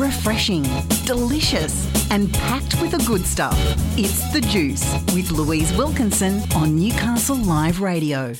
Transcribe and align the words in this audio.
refreshing, 0.00 0.62
delicious, 1.04 1.86
and 2.10 2.32
packed 2.32 2.80
with 2.80 2.92
the 2.92 3.04
good 3.06 3.26
stuff. 3.26 3.54
It's 3.98 4.32
The 4.32 4.40
Juice 4.40 4.94
with 5.14 5.30
Louise 5.30 5.76
Wilkinson 5.76 6.40
on 6.56 6.74
Newcastle 6.74 7.36
Live 7.36 7.82
Radio. 7.82 8.32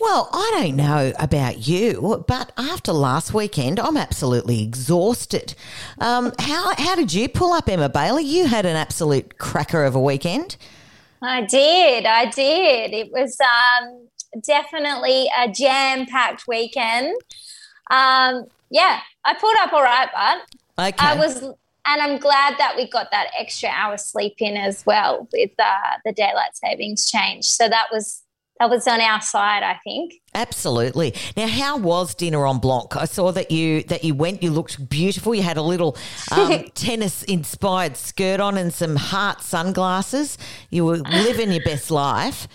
Well, 0.00 0.30
I 0.32 0.52
don't 0.54 0.76
know 0.76 1.12
about 1.18 1.66
you, 1.66 2.24
but 2.28 2.52
after 2.56 2.92
last 2.92 3.34
weekend, 3.34 3.80
I'm 3.80 3.96
absolutely 3.96 4.62
exhausted. 4.62 5.56
Um, 5.98 6.32
how 6.38 6.72
how 6.78 6.94
did 6.94 7.12
you 7.12 7.28
pull 7.28 7.52
up, 7.52 7.68
Emma 7.68 7.88
Bailie? 7.88 8.22
You 8.22 8.46
had 8.46 8.64
an 8.64 8.76
absolute 8.76 9.38
cracker 9.38 9.82
of 9.82 9.96
a 9.96 10.00
weekend. 10.00 10.56
I 11.20 11.40
did. 11.40 12.06
I 12.06 12.26
did. 12.26 12.94
It 12.94 13.10
was 13.10 13.36
um, 13.40 14.06
definitely 14.46 15.26
a 15.36 15.50
jam 15.50 16.06
packed 16.06 16.44
weekend. 16.46 17.16
Um, 17.90 18.44
yeah, 18.70 19.00
I 19.24 19.34
pulled 19.34 19.56
up 19.60 19.72
all 19.72 19.82
right, 19.82 20.08
but 20.14 20.57
Okay. 20.78 20.94
I 20.98 21.14
was, 21.14 21.42
and 21.42 21.56
I'm 21.86 22.18
glad 22.18 22.56
that 22.58 22.74
we 22.76 22.88
got 22.88 23.10
that 23.10 23.28
extra 23.38 23.68
hour 23.70 23.96
sleep 23.96 24.34
in 24.38 24.56
as 24.56 24.84
well 24.86 25.28
with 25.32 25.50
uh, 25.58 25.98
the 26.04 26.12
daylight 26.12 26.54
savings 26.54 27.10
change. 27.10 27.44
So 27.44 27.68
that 27.68 27.86
was 27.92 28.22
that 28.58 28.70
was 28.70 28.88
on 28.88 29.00
our 29.00 29.20
side, 29.20 29.62
I 29.62 29.78
think. 29.84 30.14
Absolutely. 30.34 31.14
Now, 31.36 31.46
how 31.46 31.78
was 31.78 32.14
Dîner 32.14 32.48
en 32.48 32.58
Blanc? 32.58 32.96
I 32.96 33.04
saw 33.04 33.30
that 33.32 33.50
you 33.50 33.82
that 33.84 34.04
you 34.04 34.14
went. 34.14 34.42
You 34.42 34.50
looked 34.50 34.88
beautiful. 34.88 35.34
You 35.34 35.42
had 35.42 35.56
a 35.56 35.62
little 35.62 35.96
um, 36.32 36.64
tennis 36.74 37.22
inspired 37.24 37.96
skirt 37.96 38.40
on 38.40 38.58
and 38.58 38.72
some 38.72 38.96
heart 38.96 39.42
sunglasses. 39.42 40.38
You 40.70 40.84
were 40.84 40.98
living 40.98 41.52
your 41.52 41.62
best 41.62 41.90
life. 41.90 42.48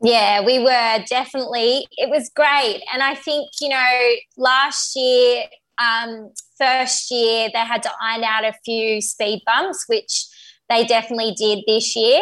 Yeah, 0.00 0.44
we 0.44 0.58
were 0.60 1.04
definitely. 1.08 1.86
It 1.96 2.08
was 2.08 2.30
great, 2.34 2.82
and 2.92 3.02
I 3.02 3.14
think 3.14 3.50
you 3.60 3.68
know 3.68 4.14
last 4.36 4.96
year, 4.96 5.44
um, 5.78 6.32
first 6.56 7.10
year 7.10 7.48
they 7.52 7.60
had 7.60 7.82
to 7.82 7.90
iron 8.02 8.24
out 8.24 8.44
a 8.44 8.52
few 8.64 9.00
speed 9.00 9.42
bumps, 9.46 9.84
which 9.88 10.26
they 10.68 10.84
definitely 10.84 11.34
did 11.36 11.64
this 11.66 11.94
year. 11.96 12.20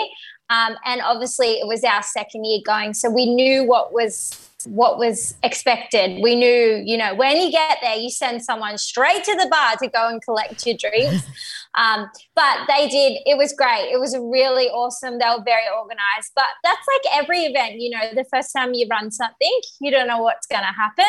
Um, 0.49 0.77
and 0.85 1.01
obviously, 1.03 1.55
it 1.55 1.67
was 1.67 1.83
our 1.83 2.03
second 2.03 2.45
year 2.45 2.61
going, 2.65 2.95
so 2.95 3.11
we 3.11 3.27
knew 3.27 3.65
what 3.65 3.93
was 3.93 4.43
what 4.65 4.99
was 4.99 5.35
expected. 5.43 6.21
We 6.23 6.35
knew, 6.35 6.83
you 6.85 6.97
know, 6.97 7.15
when 7.15 7.37
you 7.37 7.51
get 7.51 7.79
there, 7.81 7.95
you 7.95 8.11
send 8.11 8.43
someone 8.43 8.79
straight 8.79 9.23
to 9.25 9.35
the 9.35 9.49
bar 9.49 9.77
to 9.77 9.89
go 9.89 10.09
and 10.09 10.23
collect 10.23 10.67
your 10.67 10.77
drinks. 10.77 11.25
Um, 11.77 12.09
but 12.35 12.61
they 12.69 12.89
did. 12.89 13.19
It 13.27 13.37
was 13.37 13.53
great. 13.53 13.91
It 13.93 14.01
was 14.01 14.17
really 14.17 14.69
awesome. 14.69 15.19
They 15.19 15.27
were 15.27 15.45
very 15.45 15.69
organized. 15.79 16.33
But 16.35 16.47
that's 16.65 16.81
like 16.95 17.23
every 17.23 17.41
event, 17.41 17.75
you 17.75 17.91
know, 17.91 18.01
the 18.15 18.25
first 18.33 18.51
time 18.51 18.73
you 18.73 18.87
run 18.91 19.11
something, 19.11 19.61
you 19.79 19.91
don't 19.91 20.09
know 20.09 20.23
what's 20.23 20.47
going 20.47 20.63
to 20.63 20.73
happen. 20.73 21.05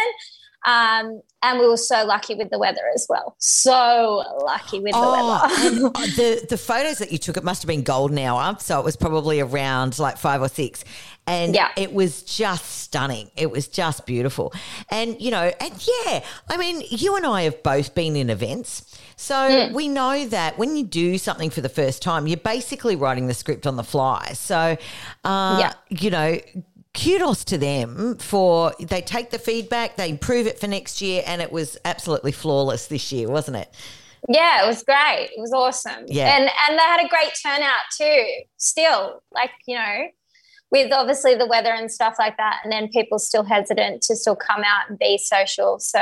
Um, 0.67 1.21
and 1.43 1.59
we 1.59 1.67
were 1.67 1.77
so 1.77 2.03
lucky 2.05 2.35
with 2.35 2.49
the 2.49 2.59
weather 2.59 2.81
as 2.93 3.05
well. 3.09 3.35
So 3.37 4.23
lucky 4.43 4.79
with 4.79 4.91
the 4.91 4.99
Oh, 5.01 5.41
weather. 5.43 5.89
the 6.15 6.45
the 6.49 6.57
photos 6.57 6.97
that 6.97 7.11
you 7.11 7.17
took, 7.17 7.37
it 7.37 7.43
must 7.43 7.61
have 7.61 7.67
been 7.67 7.83
golden 7.83 8.17
hour, 8.19 8.57
so 8.59 8.77
it 8.79 8.83
was 8.83 8.97
probably 8.97 9.39
around 9.39 9.97
like 9.97 10.17
five 10.17 10.41
or 10.41 10.49
six, 10.49 10.83
and 11.25 11.55
Yeah. 11.55 11.69
it 11.77 11.93
was 11.93 12.23
just 12.23 12.65
stunning. 12.81 13.29
It 13.37 13.49
was 13.49 13.67
just 13.67 14.05
beautiful, 14.05 14.51
and 14.89 15.19
you 15.21 15.31
know, 15.31 15.51
and 15.61 15.87
yeah, 16.05 16.23
I 16.49 16.57
mean, 16.57 16.81
you 16.89 17.15
and 17.15 17.25
I 17.25 17.43
have 17.43 17.63
both 17.63 17.95
been 17.95 18.15
in 18.17 18.29
events. 18.29 18.99
So 19.15 19.69
we 19.73 19.87
know 19.87 20.25
that 20.27 20.57
when 20.57 20.75
you 20.75 20.83
do 20.83 21.17
something 21.17 21.49
for 21.49 21.61
the 21.61 21.69
first 21.69 22.01
time, 22.01 22.27
you're 22.27 22.37
basically 22.37 22.95
writing 22.95 23.27
the 23.27 23.33
script 23.33 23.65
on 23.65 23.75
the 23.77 23.83
fly. 23.83 24.33
So, 24.33 24.77
uh, 25.23 25.57
Yeah. 25.59 25.73
you 25.89 26.09
know, 26.11 26.37
kudos 27.01 27.43
to 27.45 27.57
them 27.57 28.17
for 28.17 28.73
they 28.79 29.01
take 29.01 29.29
the 29.29 29.39
feedback, 29.39 29.95
they 29.95 30.09
improve 30.09 30.47
it 30.47 30.59
for 30.59 30.67
next 30.67 31.01
year, 31.01 31.23
and 31.25 31.41
it 31.41 31.51
was 31.51 31.77
absolutely 31.85 32.31
flawless 32.31 32.87
this 32.87 33.11
year, 33.11 33.29
wasn't 33.29 33.57
it? 33.57 33.73
Yeah, 34.27 34.63
it 34.63 34.67
was 34.67 34.83
great. 34.83 35.29
It 35.35 35.39
was 35.39 35.53
awesome. 35.53 36.05
Yeah. 36.07 36.35
And 36.35 36.49
and 36.67 36.77
they 36.77 36.83
had 36.83 37.05
a 37.05 37.07
great 37.07 37.31
turnout 37.41 37.83
too. 37.97 38.25
Still, 38.57 39.21
like, 39.31 39.51
you 39.67 39.75
know, 39.75 40.07
with 40.71 40.91
obviously 40.91 41.35
the 41.35 41.47
weather 41.47 41.71
and 41.71 41.91
stuff 41.91 42.15
like 42.17 42.35
that, 42.37 42.59
and 42.63 42.71
then 42.71 42.89
people 42.89 43.19
still 43.19 43.43
hesitant 43.43 44.01
to 44.03 44.15
still 44.15 44.35
come 44.35 44.63
out 44.63 44.89
and 44.89 44.97
be 44.97 45.17
social. 45.17 45.79
So 45.79 45.99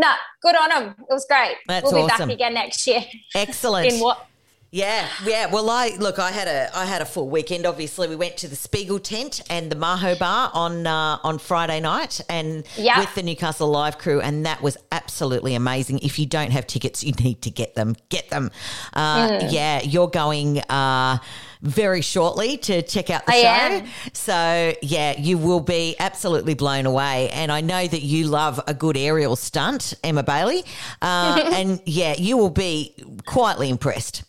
no, 0.00 0.12
good 0.40 0.56
on 0.56 0.68
them. 0.70 0.94
It 0.98 1.12
was 1.12 1.26
great. 1.28 1.56
That's 1.66 1.84
we'll 1.84 2.06
be 2.06 2.10
awesome. 2.10 2.28
back 2.28 2.34
again 2.34 2.54
next 2.54 2.86
year. 2.86 3.02
Excellent. 3.34 3.92
In 3.92 4.00
what 4.00 4.26
Yeah, 4.72 5.08
yeah. 5.24 5.46
Well, 5.46 5.68
I 5.68 5.96
look. 5.98 6.20
I 6.20 6.30
had 6.30 6.46
a 6.46 6.70
I 6.76 6.84
had 6.84 7.02
a 7.02 7.04
full 7.04 7.28
weekend. 7.28 7.66
Obviously, 7.66 8.06
we 8.06 8.14
went 8.14 8.36
to 8.36 8.46
the 8.48 8.54
Spiegel 8.54 9.00
tent 9.00 9.40
and 9.50 9.68
the 9.70 9.74
Maho 9.74 10.16
Bar 10.16 10.50
on 10.54 10.86
uh, 10.86 11.18
on 11.24 11.38
Friday 11.40 11.80
night, 11.80 12.20
and 12.28 12.64
Yeah. 12.76 13.00
with 13.00 13.12
the 13.16 13.24
Newcastle 13.24 13.68
Live 13.68 13.98
crew, 13.98 14.20
and 14.20 14.46
that 14.46 14.62
was 14.62 14.76
absolutely 14.92 15.56
amazing. 15.56 15.98
If 16.04 16.20
you 16.20 16.26
don't 16.26 16.52
have 16.52 16.68
tickets, 16.68 17.02
you 17.02 17.12
need 17.14 17.42
to 17.42 17.50
get 17.50 17.74
them. 17.74 17.96
Get 18.10 18.30
them. 18.30 18.52
Uh, 18.92 19.28
Mm. 19.30 19.52
Yeah, 19.52 19.82
you're 19.82 20.08
going. 20.08 20.60
Uh, 20.60 21.18
very 21.62 22.00
shortly 22.00 22.56
to 22.56 22.80
check 22.80 23.10
out 23.10 23.26
the 23.26 23.32
I 23.32 23.42
show. 23.42 23.48
am. 23.76 23.86
So, 24.14 24.72
yeah, 24.80 25.18
you 25.18 25.36
will 25.36 25.60
be 25.60 25.94
absolutely 25.98 26.54
blown 26.54 26.86
away. 26.86 27.28
And 27.34 27.52
I 27.52 27.60
know 27.60 27.86
that 27.86 28.00
you 28.00 28.28
love 28.28 28.58
a 28.66 28.72
good 28.72 28.96
aerial 28.96 29.36
stunt, 29.36 29.92
Emma 30.02 30.22
Bailie. 30.22 30.64
Uh, 31.02 31.38
and 31.52 31.78
yeah, 31.84 32.14
you 32.16 32.38
will 32.38 32.48
be 32.48 32.94
quietly 33.26 33.68
impressed. 33.68 34.22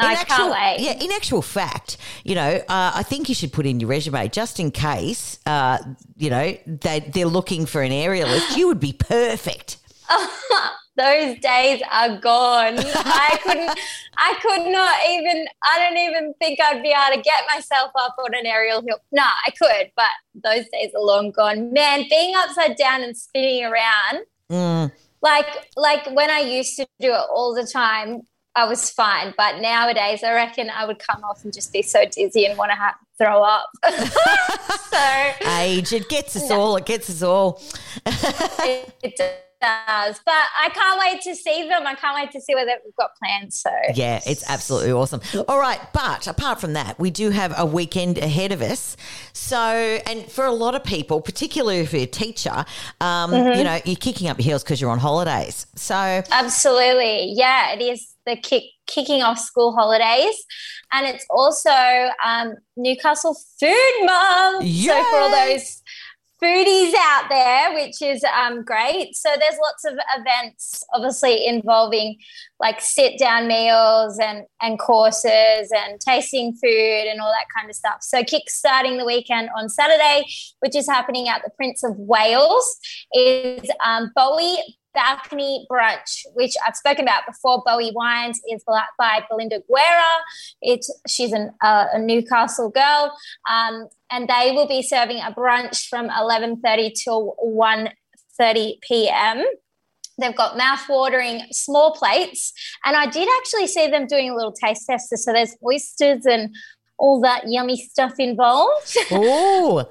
No, 0.00 0.06
I 0.06 0.12
actual, 0.12 0.36
can't 0.36 0.52
wait. 0.52 0.76
Yeah, 0.80 1.04
in 1.04 1.12
actual 1.12 1.42
fact, 1.42 1.96
you 2.24 2.34
know, 2.34 2.56
uh, 2.68 2.92
I 2.94 3.02
think 3.02 3.28
you 3.28 3.34
should 3.34 3.52
put 3.52 3.66
in 3.66 3.80
your 3.80 3.88
resume 3.90 4.28
just 4.28 4.60
in 4.60 4.70
case, 4.70 5.38
uh, 5.46 5.78
you 6.16 6.30
know, 6.30 6.56
they, 6.66 7.00
they're 7.00 7.26
looking 7.26 7.66
for 7.66 7.82
an 7.82 7.92
aerialist. 7.92 8.44
You 8.56 8.68
would 8.68 8.80
be 8.80 8.92
perfect. 8.94 9.78
Those 10.96 11.38
days 11.40 11.82
are 11.92 12.16
gone. 12.18 12.76
I 12.78 13.38
couldn't 13.42 13.78
I 14.16 14.34
could 14.40 14.72
not 14.72 14.98
even 15.10 15.46
I 15.62 15.78
don't 15.78 15.98
even 15.98 16.32
think 16.40 16.58
I'd 16.58 16.82
be 16.82 16.88
able 16.88 17.16
to 17.16 17.20
get 17.22 17.44
myself 17.54 17.90
up 17.98 18.14
on 18.18 18.34
an 18.34 18.46
aerial 18.46 18.80
hill. 18.80 18.98
No, 19.12 19.22
I 19.22 19.50
could, 19.50 19.90
but 19.94 20.08
those 20.42 20.64
days 20.72 20.92
are 20.96 21.02
long 21.02 21.32
gone. 21.32 21.70
Man, 21.74 22.06
being 22.08 22.34
upside 22.36 22.76
down 22.76 23.02
and 23.02 23.16
spinning 23.16 23.64
around, 23.64 24.24
Mm. 24.50 24.92
like 25.20 25.46
like 25.76 26.06
when 26.12 26.30
I 26.30 26.38
used 26.38 26.76
to 26.78 26.86
do 27.00 27.08
it 27.12 27.24
all 27.30 27.54
the 27.54 27.66
time, 27.66 28.22
I 28.56 28.64
was 28.66 28.90
fine. 28.90 29.34
But 29.36 29.60
nowadays, 29.60 30.24
I 30.24 30.32
reckon 30.32 30.70
I 30.70 30.86
would 30.86 30.98
come 30.98 31.22
off 31.24 31.44
and 31.44 31.52
just 31.52 31.72
be 31.72 31.82
so 31.82 32.04
dizzy 32.06 32.46
and 32.46 32.56
want 32.58 32.70
to 32.72 32.76
ha- 32.76 32.96
throw 33.18 33.42
up. 33.42 33.70
so 34.90 35.48
Age, 35.60 35.92
it 35.92 36.08
gets 36.08 36.36
us 36.36 36.50
all. 36.50 36.76
It 36.76 36.86
gets 36.86 37.10
us 37.10 37.22
all. 37.22 37.62
it, 38.06 38.94
it 39.02 39.16
does. 39.18 40.20
But 40.24 40.34
I 40.60 40.68
can't 40.72 40.98
wait 41.00 41.22
to 41.22 41.34
see 41.34 41.68
them. 41.68 41.86
I 41.86 41.94
can't 41.94 42.14
wait 42.14 42.30
to 42.32 42.40
see 42.40 42.54
what 42.54 42.66
they've 42.66 42.94
got 42.98 43.10
planned. 43.22 43.52
So 43.52 43.70
Yeah, 43.94 44.20
it's 44.26 44.48
absolutely 44.48 44.92
awesome. 44.92 45.20
All 45.48 45.58
right, 45.58 45.80
but 45.92 46.26
apart 46.26 46.60
from 46.60 46.74
that, 46.74 46.98
we 46.98 47.10
do 47.10 47.30
have 47.30 47.54
a 47.58 47.64
weekend 47.66 48.18
ahead 48.18 48.52
of 48.52 48.60
us. 48.62 48.96
So, 49.32 49.58
and 49.58 50.30
for 50.30 50.44
a 50.44 50.52
lot 50.52 50.74
of 50.74 50.84
people, 50.84 51.20
particularly 51.20 51.78
if 51.80 51.92
you're 51.92 52.02
a 52.02 52.06
teacher, 52.06 52.64
um, 53.00 53.32
Mm-hmm. 53.32 53.58
you 53.58 53.64
know, 53.64 53.80
you're 53.84 53.96
kicking 53.96 54.28
up 54.28 54.38
your 54.38 54.44
heels 54.44 54.62
because 54.62 54.80
you're 54.80 54.90
on 54.90 54.98
holidays. 54.98 55.66
So, 55.74 55.94
Absolutely. 56.30 57.32
Yeah, 57.34 57.72
it 57.74 57.82
is 57.82 58.14
the 58.26 58.36
kick, 58.36 58.64
kicking 58.86 59.22
off 59.22 59.38
school 59.38 59.72
holidays. 59.72 60.44
And 60.92 61.06
it's 61.06 61.26
also 61.30 61.70
um, 62.24 62.54
Newcastle 62.76 63.36
Food 63.58 64.04
Month. 64.04 64.64
So 64.66 65.04
for 65.04 65.18
all 65.18 65.30
those 65.30 65.82
foodies 66.42 66.92
out 66.98 67.30
there, 67.30 67.72
which 67.72 68.02
is 68.02 68.22
um, 68.24 68.62
great. 68.62 69.16
So 69.16 69.30
there's 69.38 69.58
lots 69.62 69.84
of 69.86 69.94
events, 70.18 70.84
obviously 70.92 71.46
involving 71.46 72.18
like 72.60 72.80
sit 72.80 73.18
down 73.18 73.48
meals 73.48 74.18
and 74.18 74.44
and 74.60 74.78
courses 74.78 75.72
and 75.74 75.98
tasting 75.98 76.52
food 76.54 77.04
and 77.10 77.20
all 77.20 77.30
that 77.30 77.46
kind 77.56 77.70
of 77.70 77.76
stuff. 77.76 77.98
So 78.02 78.22
kick-starting 78.22 78.98
the 78.98 79.06
weekend 79.06 79.48
on 79.56 79.70
Saturday, 79.70 80.26
which 80.60 80.76
is 80.76 80.86
happening 80.86 81.28
at 81.28 81.42
the 81.42 81.50
Prince 81.56 81.82
of 81.82 81.96
Wales, 81.96 82.76
is 83.14 83.70
um, 83.84 84.12
Bowie 84.14 84.58
balcony 84.96 85.66
brunch, 85.70 86.24
which 86.34 86.54
I've 86.66 86.74
spoken 86.74 87.04
about 87.04 87.22
before. 87.26 87.62
Bowie 87.64 87.92
Wines 87.94 88.40
is 88.50 88.64
by- 88.98 89.20
Belinda 89.30 89.62
Guerra. 89.68 90.14
It's 90.60 90.90
she's 91.06 91.32
an, 91.32 91.52
uh, 91.62 91.86
a 91.92 91.98
Newcastle 91.98 92.70
girl, 92.70 93.16
um, 93.48 93.88
and 94.10 94.28
they 94.28 94.52
will 94.52 94.66
be 94.66 94.82
serving 94.82 95.18
a 95.18 95.30
brunch 95.30 95.86
from 95.88 96.10
eleven 96.18 96.60
thirty 96.60 96.90
till 96.90 97.36
one 97.38 97.90
thirty 98.36 98.78
p.m. 98.82 99.44
They've 100.18 100.34
got 100.34 100.56
mouth-watering 100.56 101.42
small 101.52 101.92
plates, 101.92 102.54
and 102.86 102.96
I 102.96 103.06
did 103.06 103.28
actually 103.38 103.66
see 103.66 103.88
them 103.88 104.06
doing 104.06 104.30
a 104.30 104.34
little 104.34 104.52
taste 104.52 104.86
tester. 104.88 105.16
So 105.16 105.32
there's 105.32 105.54
oysters 105.62 106.24
and 106.24 106.54
all 106.98 107.20
that 107.20 107.44
yummy 107.46 107.76
stuff 107.76 108.14
involved. 108.18 108.96
oh, 109.10 109.84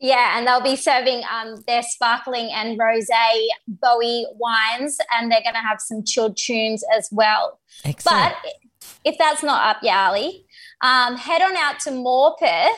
Yeah, 0.00 0.38
and 0.38 0.46
they'll 0.46 0.62
be 0.62 0.76
serving 0.76 1.22
um, 1.30 1.62
their 1.66 1.82
sparkling 1.82 2.50
and 2.52 2.78
rosé 2.78 3.48
Bowie 3.68 4.26
wines, 4.38 4.98
and 5.14 5.30
they're 5.30 5.42
going 5.42 5.54
to 5.54 5.60
have 5.60 5.78
some 5.78 6.02
chilled 6.04 6.38
tunes 6.38 6.82
as 6.96 7.08
well. 7.12 7.60
excellent. 7.84 8.34
But 8.42 8.52
if 9.04 9.18
that's 9.18 9.42
not 9.42 9.76
up 9.76 9.82
your 9.82 9.92
alley, 9.92 10.46
um, 10.82 11.16
head 11.16 11.42
on 11.42 11.54
out 11.54 11.80
to 11.80 11.90
Morpeth, 11.90 12.70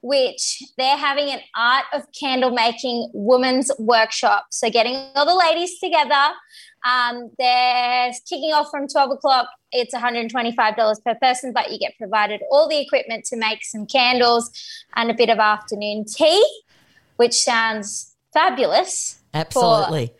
which 0.00 0.62
they're 0.76 0.96
having 0.96 1.30
an 1.30 1.40
art 1.56 1.84
of 1.92 2.02
candle 2.18 2.50
making 2.50 3.10
women's 3.14 3.70
workshop. 3.78 4.46
So 4.50 4.70
getting 4.70 4.96
all 5.14 5.26
the 5.26 5.34
ladies 5.34 5.78
together. 5.80 6.34
Um, 6.84 7.30
they're 7.38 8.12
kicking 8.28 8.52
off 8.52 8.68
from 8.70 8.86
12 8.86 9.12
o'clock. 9.12 9.48
It's 9.72 9.94
$125 9.94 11.04
per 11.04 11.14
person, 11.14 11.52
but 11.52 11.72
you 11.72 11.78
get 11.78 11.96
provided 11.98 12.42
all 12.50 12.68
the 12.68 12.78
equipment 12.78 13.24
to 13.26 13.36
make 13.36 13.64
some 13.64 13.86
candles 13.86 14.50
and 14.94 15.10
a 15.10 15.14
bit 15.14 15.30
of 15.30 15.38
afternoon 15.38 16.04
tea, 16.04 16.44
which 17.16 17.34
sounds 17.34 18.14
fabulous. 18.32 19.20
Absolutely. 19.32 20.12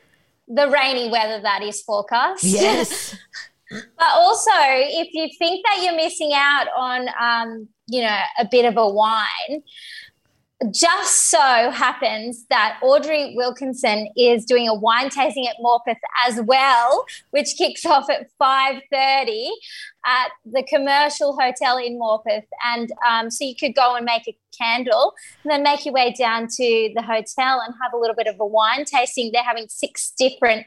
the 0.49 0.69
rainy 0.69 1.11
weather 1.11 1.41
that 1.41 1.63
is 1.63 1.83
forecast. 1.83 2.43
Yes. 2.43 3.17
but 3.71 4.09
also, 4.15 4.51
if 4.55 5.09
you 5.13 5.29
think 5.39 5.65
that 5.65 5.83
you're 5.83 5.97
missing 5.97 6.33
out 6.35 6.67
on, 6.77 7.09
um, 7.21 7.69
you 7.87 8.03
know, 8.03 8.19
a 8.39 8.47
bit 8.51 8.65
of 8.65 8.77
a 8.77 8.89
wine, 8.89 9.63
just 10.73 11.31
so 11.31 11.71
happens 11.71 12.47
that 12.51 12.79
Audrey 12.83 13.35
Wilkinson 13.37 14.09
is 14.17 14.45
doing 14.45 14.69
a 14.69 14.75
wine 14.75 15.11
tasting 15.11 15.47
at 15.47 15.57
Morpeth 15.63 15.97
as 16.27 16.41
well, 16.43 17.05
which 17.31 17.55
kicks 17.59 17.85
off 17.85 18.09
at 18.09 18.29
5.30 18.41 19.49
at 20.07 20.31
the 20.45 20.63
commercial 20.69 21.37
hotel 21.39 21.77
in 21.79 21.99
Morpeth. 21.99 22.47
And 22.65 22.93
um, 23.09 23.31
so 23.31 23.45
you 23.45 23.55
could 23.59 23.75
go 23.75 23.97
and 23.97 24.05
make 24.05 24.29
a 24.29 24.37
candle 24.57 25.15
and 25.43 25.51
then 25.51 25.63
make 25.63 25.85
your 25.85 25.95
way 25.95 26.15
down 26.17 26.47
to 26.47 26.91
the 26.95 27.03
hotel 27.03 27.61
and 27.65 27.75
have 27.83 27.93
a 27.93 27.97
little 27.97 28.17
bit 28.17 28.27
of 28.27 28.37
a 28.39 28.47
wine 28.47 28.85
tasting. 28.85 29.31
They're 29.33 29.43
having 29.43 29.67
six 29.69 30.13
different 30.17 30.67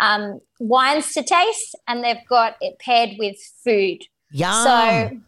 um, 0.00 0.40
wines 0.58 1.12
to 1.14 1.22
taste 1.22 1.76
and 1.86 2.02
they've 2.02 2.26
got 2.28 2.56
it 2.60 2.78
paired 2.78 3.10
with 3.18 3.36
food. 3.64 4.02
Yum. 4.32 4.64
So 4.64 5.20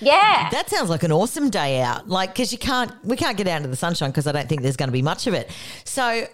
yeah. 0.00 0.48
That 0.50 0.68
sounds 0.70 0.90
like 0.90 1.02
an 1.02 1.12
awesome 1.12 1.50
day 1.50 1.80
out. 1.80 2.08
Like, 2.08 2.32
because 2.34 2.52
you 2.52 2.58
can't, 2.58 2.92
we 3.04 3.16
can't 3.16 3.36
get 3.36 3.46
out 3.48 3.58
into 3.58 3.68
the 3.68 3.76
sunshine 3.76 4.10
because 4.10 4.26
I 4.26 4.32
don't 4.32 4.48
think 4.48 4.62
there's 4.62 4.76
going 4.76 4.88
to 4.88 4.92
be 4.92 5.02
much 5.02 5.26
of 5.26 5.34
it. 5.34 5.50
So 5.84 6.02
I, 6.02 6.26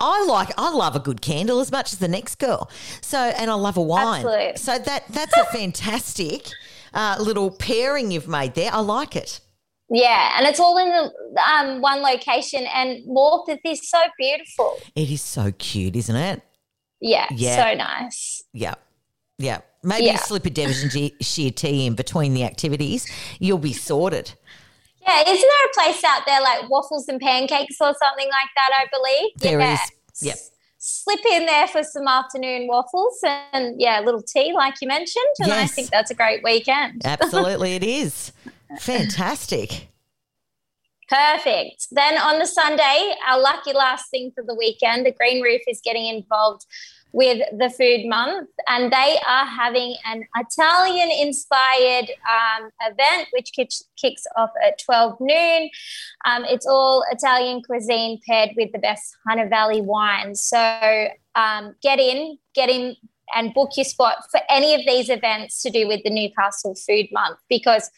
I, 0.00 0.24
like, 0.26 0.50
I 0.58 0.70
love 0.72 0.96
a 0.96 1.00
good 1.00 1.20
candle 1.22 1.60
as 1.60 1.70
much 1.72 1.92
as 1.92 1.98
the 1.98 2.08
next 2.08 2.36
girl. 2.36 2.70
So, 3.00 3.18
and 3.18 3.50
I 3.50 3.54
love 3.54 3.76
a 3.76 3.82
wine. 3.82 4.24
Absolutely. 4.24 4.56
So 4.56 4.78
that 4.78 5.04
that's 5.08 5.36
a 5.36 5.44
fantastic 5.56 6.48
uh, 6.94 7.16
little 7.20 7.50
pairing 7.50 8.10
you've 8.10 8.28
made 8.28 8.54
there. 8.54 8.70
I 8.72 8.80
like 8.80 9.16
it. 9.16 9.40
Yeah, 9.88 10.36
and 10.36 10.46
it's 10.48 10.58
all 10.58 10.76
in 10.78 10.88
the, 10.88 11.40
um, 11.42 11.80
one 11.80 12.02
location, 12.02 12.66
and 12.74 13.06
Morpeth 13.06 13.60
is 13.64 13.88
so 13.88 13.98
beautiful. 14.18 14.78
It 14.96 15.08
is 15.10 15.22
so 15.22 15.52
cute, 15.52 15.94
isn't 15.94 16.16
it? 16.16 16.42
Yeah, 17.00 17.28
Yeah. 17.30 17.70
so 17.70 17.76
nice. 17.76 18.42
Yeah. 18.52 18.74
Yeah. 19.38 19.60
Maybe 19.82 20.06
Yeah. 20.06 20.16
slip 20.16 20.46
a 20.46 20.50
Devonshire 20.50 21.50
tea 21.50 21.86
in 21.86 21.94
between 21.94 22.34
the 22.34 22.42
activities. 22.44 23.06
You'll 23.38 23.58
be 23.58 23.72
sorted. 23.72 24.32
Yeah, 25.06 25.20
isn't 25.20 25.40
there 25.40 25.66
a 25.66 25.74
place 25.74 26.02
out 26.02 26.22
there 26.26 26.40
like 26.40 26.68
waffles 26.68 27.06
and 27.08 27.20
pancakes 27.20 27.76
or 27.80 27.94
something 27.94 28.28
like 28.28 28.48
that? 28.56 28.70
I 28.76 28.86
believe 28.90 29.30
There 29.36 29.60
yeah. 29.60 29.74
is. 29.74 30.22
Yep. 30.22 30.36
Slip 30.78 31.20
in 31.32 31.46
there 31.46 31.68
for 31.68 31.82
some 31.82 32.08
afternoon 32.08 32.66
waffles 32.68 33.18
and 33.52 33.80
yeah, 33.80 34.00
a 34.00 34.02
little 34.02 34.22
tea 34.22 34.52
like 34.52 34.74
you 34.80 34.88
mentioned, 34.88 35.24
and 35.40 35.52
I 35.52 35.66
think 35.66 35.90
that's 35.90 36.10
a 36.10 36.14
great 36.14 36.42
weekend. 36.42 37.02
Absolutely, 37.04 37.74
it 37.74 37.84
is. 37.84 38.32
Fantastic. 38.80 39.88
Perfect. 41.08 41.86
Then 41.92 42.18
on 42.18 42.40
the 42.40 42.46
Sunday, 42.46 43.14
our 43.28 43.40
lucky 43.40 43.72
last 43.72 44.10
thing 44.10 44.32
for 44.34 44.42
the 44.42 44.54
weekend, 44.54 45.06
the 45.06 45.12
Green 45.12 45.40
Roof 45.40 45.60
is 45.68 45.80
getting 45.84 46.06
involved 46.06 46.66
with 47.12 47.38
the 47.56 47.70
Food 47.70 48.06
Month, 48.06 48.50
and 48.68 48.92
they 48.92 49.18
are 49.26 49.46
having 49.46 49.96
an 50.04 50.24
Italian 50.36 51.10
inspired 51.10 52.10
um, 52.30 52.68
event 52.82 53.28
which 53.32 53.52
kicks, 53.54 54.26
off 54.36 54.50
at 54.62 54.78
12 54.78 55.16
noon. 55.20 55.70
Um, 56.26 56.44
it's 56.44 56.66
all 56.66 57.04
Italian 57.10 57.62
cuisine 57.62 58.20
paired 58.26 58.50
with 58.56 58.72
the 58.72 58.78
best 58.78 59.16
Hunter 59.26 59.48
Valley 59.48 59.80
wines. 59.80 60.42
So 60.42 61.08
um, 61.34 61.74
get 61.82 61.98
in, 61.98 62.38
get 62.54 62.68
in. 62.68 62.96
And 63.34 63.52
book 63.52 63.70
your 63.76 63.82
spot 63.82 64.18
for 64.30 64.38
any 64.48 64.72
of 64.76 64.82
these 64.86 65.10
events 65.10 65.60
to 65.62 65.70
do 65.70 65.88
with 65.88 66.00
the 66.04 66.10
Newcastle 66.10 66.76
Food 66.76 67.06
Month 67.10 67.40
because 67.48 67.90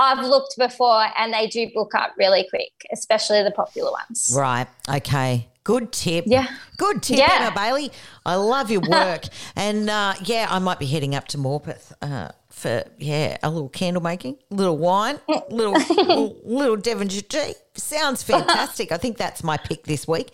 I've 0.00 0.24
looked 0.26 0.54
before 0.58 1.04
and 1.16 1.32
they 1.32 1.46
do 1.46 1.70
book 1.74 1.94
up 1.94 2.12
really 2.18 2.46
quick, 2.48 2.72
especially 2.92 3.42
the 3.42 3.50
popular 3.52 3.92
ones. 3.92 4.32
Right. 4.36 4.66
Okay. 4.88 5.46
Good 5.62 5.92
tip. 5.92 6.24
Yeah. 6.26 6.46
Good 6.78 7.02
tip, 7.02 7.18
Yeah. 7.18 7.28
Emma 7.32 7.54
Bailie. 7.54 7.92
I 8.24 8.36
love 8.36 8.70
your 8.70 8.80
work. 8.88 9.24
and 9.54 9.90
uh, 9.90 10.14
yeah, 10.24 10.46
I 10.50 10.58
might 10.58 10.78
be 10.78 10.86
heading 10.86 11.14
up 11.14 11.28
to 11.28 11.38
Morpeth 11.38 11.92
uh, 12.00 12.30
for, 12.48 12.84
yeah, 12.98 13.36
a 13.42 13.50
little 13.50 13.68
candle 13.68 14.02
making, 14.02 14.38
little 14.48 14.78
wine, 14.78 15.20
little, 15.50 15.74
little, 15.74 16.36
little 16.44 16.76
Devonshire 16.76 17.20
tea. 17.22 17.52
Sounds 17.74 18.22
fantastic. 18.22 18.90
I 18.90 18.96
think 18.96 19.18
that's 19.18 19.44
my 19.44 19.58
pick 19.58 19.84
this 19.84 20.08
week. 20.08 20.30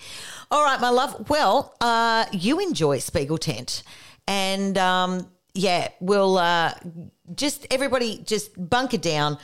All 0.53 0.63
right, 0.65 0.81
my 0.81 0.91
love. 0.91 1.29
Well, 1.29 1.75
uh, 1.81 2.27
you 2.33 2.61
enjoy 2.61 2.99
Spiegel 3.01 3.37
Tent. 3.39 3.83
And 4.29 4.79
um, 4.79 5.29
yeah, 5.57 5.89
we'll 6.01 6.39
uh, 6.39 6.73
just 7.35 7.67
everybody 7.71 8.19
just 8.19 8.51
bunker 8.71 8.99
down. 8.99 9.39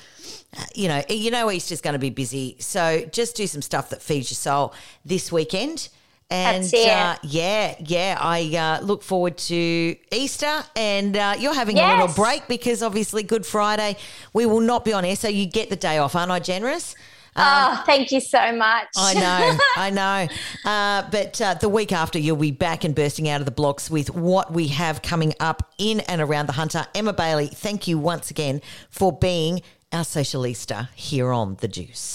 You 0.74 0.88
know, 0.88 1.02
you 1.08 1.30
know 1.30 1.50
Easter's 1.50 1.80
going 1.80 1.94
to 1.94 1.98
be 1.98 2.10
busy, 2.10 2.56
so 2.60 3.04
just 3.10 3.36
do 3.36 3.46
some 3.46 3.62
stuff 3.62 3.90
that 3.90 4.02
feeds 4.02 4.30
your 4.30 4.36
soul 4.36 4.74
this 5.04 5.32
weekend. 5.32 5.88
And 6.30 6.64
That's 6.64 6.72
it. 6.72 6.88
uh, 6.88 7.16
yeah, 7.22 7.74
yeah, 7.78 8.16
I 8.18 8.78
uh, 8.80 8.84
look 8.84 9.02
forward 9.02 9.36
to 9.38 9.96
Easter, 10.10 10.64
and 10.74 11.16
uh, 11.16 11.34
you're 11.38 11.54
having 11.54 11.78
a 11.78 11.86
little 11.88 12.14
break 12.14 12.48
because 12.48 12.82
obviously 12.82 13.22
Good 13.22 13.44
Friday 13.44 13.96
we 14.32 14.46
will 14.46 14.60
not 14.60 14.84
be 14.84 14.92
on 14.94 15.04
air, 15.04 15.16
so 15.16 15.28
you 15.28 15.46
get 15.46 15.68
the 15.68 15.76
day 15.76 15.98
off. 15.98 16.16
Aren't 16.16 16.30
I 16.30 16.38
generous? 16.38 16.94
Oh, 17.34 17.82
thank 17.86 18.12
you 18.12 18.20
so 18.20 18.52
much. 18.54 18.88
I 18.96 19.14
know, 19.14 19.58
I 19.76 19.90
know. 20.64 20.70
Uh, 20.70 21.08
but 21.10 21.40
uh, 21.40 21.54
the 21.54 21.68
week 21.68 21.92
after, 21.92 22.18
you'll 22.18 22.36
be 22.36 22.50
back 22.50 22.84
and 22.84 22.94
bursting 22.94 23.28
out 23.28 23.40
of 23.40 23.46
the 23.46 23.52
blocks 23.52 23.90
with 23.90 24.14
what 24.14 24.52
we 24.52 24.68
have 24.68 25.02
coming 25.02 25.32
up 25.40 25.72
in 25.78 26.00
and 26.00 26.20
around 26.20 26.46
the 26.46 26.52
Hunter. 26.52 26.86
Emma 26.94 27.12
Bailie, 27.12 27.48
thank 27.48 27.88
you 27.88 27.98
once 27.98 28.30
again 28.30 28.60
for 28.90 29.12
being 29.12 29.62
our 29.92 30.04
socialista 30.04 30.88
here 30.94 31.32
on 31.32 31.56
The 31.60 31.68
Juice. 31.68 32.10